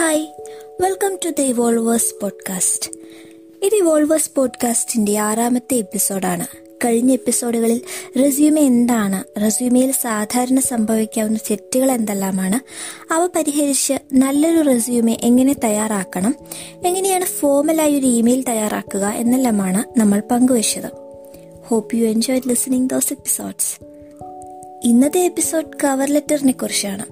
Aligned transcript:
Hi 0.00 0.26
welcome 0.80 1.18
to 1.24 1.28
the 1.28 1.40
Evolvers 1.40 2.14
podcast 2.22 2.90
ഇത് 3.62 3.74
Evolvers 3.74 4.30
പോഡ്കാസ്റ്റിന്റെ 4.36 5.18
ആറാമത്തെ 5.18 5.74
എപ്പിസോഡാണ് 5.74 6.46
കഴിഞ്ഞ 6.84 7.12
എപ്പിസോഡുകളിൽ 7.12 7.82
റെസ്യൂമെ 8.18 8.60
എന്താണ്? 8.60 9.40
റെസ്യൂമെയിൽ 9.42 9.92
സാധാരണ 9.92 10.60
സംഭവിക്കാവുന്ന 10.60 11.38
തെറ്റുകൾ 11.50 11.92
എന്തെല്ലാമാണ്? 11.92 12.60
അവ 13.12 13.26
പരിഹരിച്ച് 13.26 13.94
നല്ലൊരു 14.12 14.60
റെസ്യൂമെ 14.60 15.16
എങ്ങനെ 15.22 15.56
തയ്യാറാക്കണം? 15.64 16.34
എങ്ങനെയാണ് 16.86 17.24
ഫോമലായി 17.24 17.98
ഒരു 17.98 18.06
ഇമെയിൽ 18.06 18.44
തയ്യാറാക്കുക 18.48 19.06
എന്നെല്ലാമാണ് 19.06 19.98
നമ്മൾ 19.98 20.22
പങ്കുവച്ചത്. 20.30 20.90
Hope 21.66 21.96
you 21.96 22.06
enjoy 22.06 22.40
listening 22.48 22.90
those 22.90 23.12
episodes 23.12 23.99
ഇന്നത്തെ 24.84 25.20
എപ്പിസോഡ് 25.20 25.66
കവർ 25.84 26.10
ലെറ്ററിനെ 26.10 26.52
കുറിച്ചാണ്. 26.52 27.04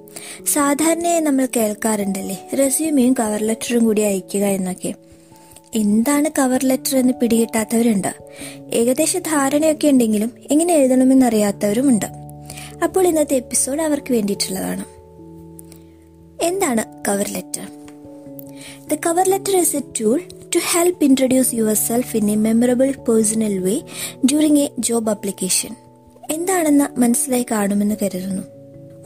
സാധാരണയായി 0.47 1.21
നമ്മൾ 1.21 1.49
കേൾക്കാറുണ്ടല്ലേ 1.57 2.49
റെസ്യൂമെയും 2.59 3.15
കവർ 3.21 3.43
ലെറ്ററും 3.43 3.85
കൂടി 3.85 4.03
അയക്കുക 4.03 4.41
എന്നൊക്കെ. 4.41 4.95
എന്താണ് 5.75 6.31
കവർ 6.39 6.65
ലെറ്റർ 6.65 6.99
എന്ന് 6.99 7.13
പിടികിട്ടാത്തവരുണ്ട്? 7.13 8.15
ഏകദേശ 8.75 9.17
ധാരണയൊക്കെ 9.17 9.89
ഉണ്ടെങ്കിലും 9.89 10.33
എങ്ങനെ 10.51 10.75
എഴുതണമെന്ന് 10.75 11.27
അറിയാത്തവരുമുണ്ട് 11.27 12.07
അപ്പോൾ 12.85 13.07
ഇന്നത്തെ 13.07 13.35
എപ്പിസോഡ് 13.35 13.83
അവർക്ക് 13.83 14.13
വേണ്ടിയിട്ടുള്ളതാണ്. 14.13 14.85
എന്താണ് 16.45 16.85
cover 17.09 17.29
letter 17.29 17.67
the 18.93 18.99
cover 19.07 19.31
letter 19.31 19.57
is 19.57 19.77
a 19.77 19.81
tool 20.01 20.21
to 20.55 20.59
help 20.71 21.05
introduce 21.05 21.55
yourself 21.75 22.17
in 22.17 22.31
a 22.31 22.35
memorable 22.35 22.91
personal 22.91 23.59
way 23.59 23.81
during 24.25 24.59
a 24.59 24.71
job 24.79 25.11
application 25.11 25.88
എന്താണെന്ന് 26.31 27.01
മനസ്സിലായി 27.01 27.47
കാണുമെന്ന് 27.51 27.95
കരുതുന്നു. 28.03 28.43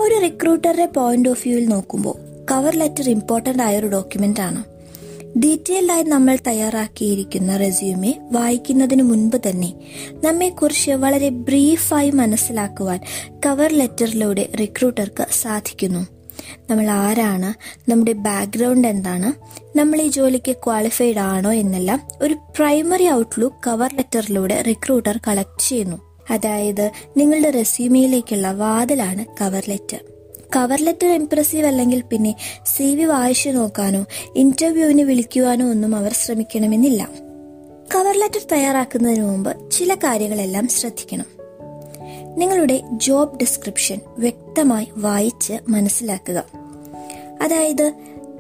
ഒരു 0.00 0.20
റിക്രൂട്ടറുടെ 0.22 0.86
പോയിന്റ് 0.86 1.28
ഓഫ് 1.28 1.48
വ്യൂവിൽ 1.48 1.68
നോക്കുമ്പോൾ 1.68 2.46
കവർ 2.51 2.76
ലെറ്റർ 2.76 3.10
ഇമ്പോർട്ടന്റ് 3.10 3.62
ആയ 3.62 3.79
ഒരു 3.79 3.87
ഡോക്യുമെന്റ് 3.87 4.40
ആണ്. 4.40 4.64
ഡീറ്റെയിൽഡ് 5.38 5.92
ആയി 5.92 6.02
നമ്മൾ 6.02 6.38
തയ്യാറാക്കിയിരിക്കുന്ന 6.46 7.56
റെസ്യൂമെ 7.56 8.18
വായിക്കുന്നതിന് 8.32 9.02
മുൻപ് 9.02 9.37
തന്നെ 9.48 9.74
നമ്മെക്കുറിച്ച് 10.24 10.90
വളരെ 10.90 11.29
ബ്രീഫായി 11.29 12.10
മനസ്സിലാക്കുവാൻ 12.10 13.01
കവർ 13.46 13.73
ലെറ്ററിലൂടെ 13.73 14.48
റിക്രൂട്ടർക്ക് 14.60 15.26
സാധിക്കുന്നു. 15.42 16.07
നമ്മൾ 16.70 16.90
ആരാണ്? 16.90 17.80
നമ്മുടെ 17.90 18.12
ബാക്ക്ഗ്രൗണ്ട് 18.12 18.88
എന്താണ്? 18.88 19.32
നമ്മൾ 19.79 20.01
ഈ 20.01 20.09
ജോലിക്ക് 20.09 20.57
ക്വാളിഫൈഡ് 20.57 21.18
ആണോ 21.18 21.52
എന്നെല്ലാം 21.52 22.01
ഒരു 22.23 22.34
പ്രൈമറി 22.34 23.10
ഔട്ട്ലുക്ക് 23.10 23.57
കവർ 23.66 23.95
ലെറ്ററിലൂടെ 23.95 24.62
റിക്രൂട്ടർ 24.62 25.20
കളക്ട് 25.29 25.68
ചെയ്യുന്നു. 25.68 26.12
അതായത് 26.33 26.91
നിങ്ങളുടെ 27.16 27.51
റെസ്യൂമിയിലേക്കുള്ള 27.51 28.52
വാതിലാണ് 28.52 29.25
cover 29.41 29.63
letter 29.69 30.05
cover 30.57 30.83
letter 30.83 31.15
impressive 31.15 31.66
അല്ലെങ്കിൽ 31.66 32.01
പിന്നെ 32.01 32.35
സി 32.77 32.97
വി 32.97 33.05
വായിച്ചു 33.05 33.51
നോക്കാനോ 33.51 34.05
ഇന്റർവ്യൂവിന് 34.37 35.03
വിളിക്കുവാനോ 35.03 35.71
ഒന്നും 35.71 35.97
അവർ 35.97 36.13
ശ്രമിക്കണമെന്നില്ല. 36.13 37.09
കവർ 37.95 38.16
ലെറ്റർ 38.16 38.41
തയ്യാറാക്കുന്നതിന് 38.53 39.25
മുമ്പ് 39.25 39.71
ചില 39.71 39.95
കാര്യങ്ങളെല്ലാം 39.95 40.69
ശ്രദ്ധിക്കണം. 40.69 41.25
നിങ്ങളുടെ 42.38 42.80
ജോബ് 42.93 43.38
ഡിസ്ക്രിപ്ഷൻ 43.38 44.01
വ്യക്തമായി 44.19 44.88
വായിച്ച് 44.97 45.53
മനസ്സിലാക്കുക. 45.69 46.45
അതായത് 47.43 47.93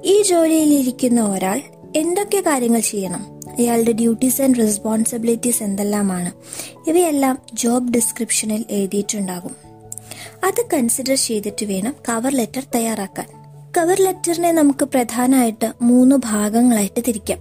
ഈ 0.04 0.22
ജോലിയിലിരിക്കുന്ന 0.22 1.20
ഒരാൾ 1.20 1.60
എന്തൊക്കെ 1.96 2.40
കാര്യങ്ങൾ 2.40 2.80
ചെയ്യണം? 2.80 3.41
അയാളുടെ 3.58 3.92
ഡ്യൂട്ടീസ് 3.92 4.42
ആൻഡ് 4.42 4.58
റെസ്പോൺസിബിലിറ്റീസ് 4.58 5.62
എന്തെല്ലാമാണ്? 5.62 6.32
ഇവയെല്ലാം 6.90 7.38
ജോബ് 7.54 7.94
ഡിസ്ക്രിപ്ഷനിൽ 7.94 8.64
എഴുതിയിട്ടുണ്ടാകും. 8.70 9.56
അത് 10.44 10.64
കൺസിഡർ 10.72 11.14
ചെയ്തിട്ട് 11.14 11.64
വേണം 11.64 11.94
കവർ 12.08 12.34
ലെറ്റർ 12.34 12.62
തയ്യാറാക്കാൻ. 12.74 13.26
കവർ 13.76 14.00
ലെറ്ററിനെ 14.00 14.52
നമുക്ക് 14.52 14.84
പ്രധാനമായിട്ട് 14.84 15.72
മൂന്ന് 15.82 16.16
ഭാഗങ്ങളായിട്ട് 16.16 17.02
തിരിക്കാം. 17.08 17.38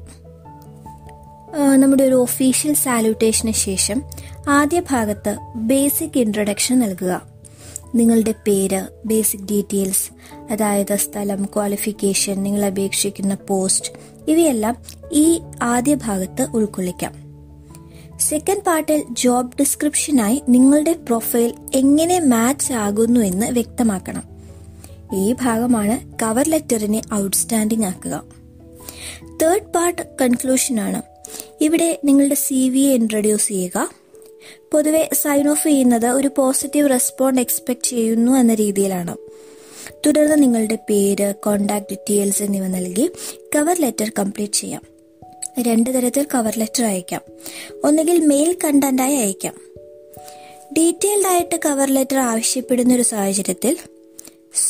നമ്മുടെ 1.82 2.04
ഒരു 2.04 2.16
ഒഫീഷ്യൽ 2.16 2.74
സാല്യൂട്ടേഷന് 2.74 3.52
ശേഷം 3.52 4.04
ആദ്യ 4.50 4.80
ഭാഗത്ത് 4.80 5.38
ബേസിക് 5.56 6.20
ഇൻട്രൊഡക്ഷൻ 6.20 6.80
നൽകുക. 6.80 7.31
നിങ്ങളുടെ 7.96 8.32
പേര് 8.48 8.88
ബേസിക് 9.06 9.42
ഡീറ്റെയിൽസ് 9.42 10.10
അതായത് 10.52 10.96
സ്ഥലം 10.96 11.46
ക്വാളിഫിക്കേഷൻ 11.46 12.44
നിങ്ങൾ 12.44 12.66
അപേക്ഷിക്കുന്ന 12.66 13.36
പോസ്റ്റ് 13.36 13.92
ഇവയെല്ലാം 14.28 14.78
ഈ 15.12 15.42
ആദ്യ 15.62 15.96
ഭാഗത്ത് 15.96 16.48
ഉൾക്കൊള്ളിക്കാം. 16.54 17.14
സെക്കൻഡ് 18.20 18.64
പാർട്ടിൽ 18.64 19.04
ജോബ് 19.12 19.52
ഡിസ്ക്രിപ്ഷനായി 19.60 20.42
നിങ്ങളുടെ 20.50 20.94
പ്രൊഫൈൽ 20.94 21.54
എങ്ങനെ 21.76 22.20
മാച്ച് 22.20 22.74
ആകുന്നു 22.74 23.20
എന്ന് 23.20 23.52
വ്യക്തമാക്കണം. 23.52 24.24
ഈ 25.16 25.34
ഭാഗമാണ് 25.34 26.18
കവർ 26.22 26.50
ലെറ്ററിനെ 26.50 27.02
ഔട്ട്സ്റ്റാൻഡിംഗ് 27.14 27.86
ആക്കുക. 27.86 28.24
തേർഡ് 29.42 29.74
പാർട്ട് 29.74 30.02
കൺക്ലൂഷനാണ് 30.22 31.02
ഇവിടെ 31.62 32.00
നിങ്ങളുടെ 32.06 32.36
സി 32.36 32.70
വി 32.70 32.80
ഇൻട്രൊഡ്യൂസ് 32.80 33.48
ചെയ്യുക. 33.48 34.01
പൊതുവെ 34.72 35.10
സൈൻ 35.14 35.48
ഓഫ് 35.48 35.64
ചെയ്യുന്നത് 35.64 36.08
ഒരു 36.08 36.30
പോസിറ്റീവ് 36.38 36.90
റെസ്പോണ്ട് 36.90 37.42
എക്സ്പെക്ട് 37.42 37.90
ചെയ്യുന്നു 37.90 38.32
എന്ന 38.32 38.54
രീതിയിലാണ്. 38.54 39.18
തുടർന്ന് 40.06 40.44
നിങ്ങളുടെ 40.44 40.78
പേര് 40.90 41.34
കോണ്ടാക്ട് 41.34 41.86
ഡീറ്റെയിൽസ് 41.92 42.44
എന്നിവ 42.44 42.68
നൽകി 42.68 43.10
കവർ 43.56 43.82
ലെറ്റർ 43.82 44.12
കംപ്ലീറ്റ് 44.20 44.54
ചെയ്യാം. 44.54 44.82
രണ്ട് 45.62 45.90
തരത്തിൽ 45.90 46.28
കവർ 46.34 46.58
ലെറ്റർ 46.58 46.86
അയക്കാം. 46.86 47.22
ഒന്നുകിൽ 47.84 48.26
മെയിൽ 48.26 48.56
കണ്ടന്റായി 48.64 49.16
അയക്കാം. 49.16 49.54
ഡീറ്റെയിൽഡ് 50.78 51.28
ആയിട്ട് 51.28 51.60
കവർ 51.66 51.90
ലെറ്റർ 51.90 52.18
ആവശ്യപ്പെടുന്ന 52.18 52.94
ഒരു 52.94 53.02
സാഹചര്യത്തിൽ 53.02 53.78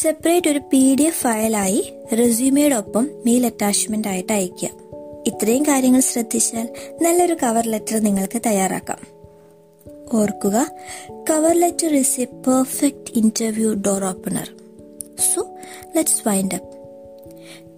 സെപ്പറേറ്റ് 0.02 0.48
ഒരു 0.48 0.60
പി 0.60 0.96
ഡി 1.00 1.04
എഫ് 1.04 1.22
ഫയലായി 1.22 1.94
റെസ്യൂമയോടൊപ്പം 2.14 3.10
മെയിൽ 3.26 3.46
അറ്റാച്ച്മെന്റ് 3.46 4.08
ആയിട്ട് 4.08 4.34
അയക്കുക 4.34 4.70
ഇത്രയും 5.28 5.64
കാര്യങ്ങൾ 5.64 6.00
ശ്രദ്ധിച്ചാൽ 6.00 6.70
നല്ലൊരു 7.02 7.38
കവർ 7.44 7.68
ലെറ്റർ 7.68 8.00
നിങ്ങൾക്ക് 8.00 8.42
തയ്യാറാക്കാം. 8.46 9.21
ഓർക്കുക. 10.14 10.72
Cover 11.30 11.56
letter 11.60 11.96
is 11.96 12.22
a 12.22 12.26
perfect 12.26 13.18
interview 13.18 13.74
door 13.74 14.06
opener 14.06 14.50
so 15.36 15.48
let's 15.96 16.28
wind 16.28 16.56
up 16.56 16.82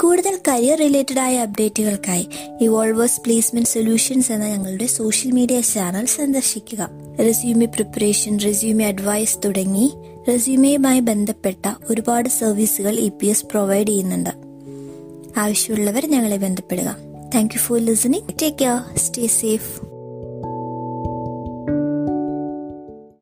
കൂടുതൽ 0.01 0.39
കരിയർ 0.47 0.77
റിലേറ്റഡ് 0.77 1.19
ആയ 1.19 1.37
അപ്ഡേറ്റുകൾക്കായി 1.37 2.27
ഇവോൾവേഴ്സ് 2.61 3.21
പ്ലേസ്മെന്റ് 3.21 3.69
സൊല്യൂഷൻസ് 3.69 4.31
എന്ന 4.31 4.45
ഞങ്ങളുടെ 4.45 4.85
സോഷ്യൽ 4.85 5.31
മീഡിയ 5.31 5.61
ചാനൽ 5.61 6.05
സന്ദർശിക്കുക. 6.05 6.89
റെസ്യൂമെ 7.19 7.65
പ്രിപ്പറേഷൻ 7.65 8.39
റെസ്യൂമെ 8.39 8.85
അഡ്വൈസ് 8.85 9.37
തുടങ്ങി 9.45 9.93
റെസ്യൂമെയുമായി 10.27 10.99
ബന്ധപ്പെട്ട 10.99 11.69
ഒരുപാട് 11.89 12.29
സർവീസുകൾ 12.29 12.99
ഇ 12.99 13.09
പി 13.09 13.25
എസ് 13.25 13.45
പ്രൊവൈഡ് 13.45 13.87
ചെയ്യുന്നുണ്ട്. 13.87 14.29
ആവശ്യമുള്ളവർ 15.39 16.05
ഞങ്ങളെ 16.05 16.37
ബന്ധപ്പെടുക. 16.37 16.97
Thank 17.35 17.53
you 17.55 17.59
for 17.59 17.79
listening 17.79 18.33
take 18.41 18.57
care 18.57 18.97
stay 18.97 19.27
safe 19.27 19.92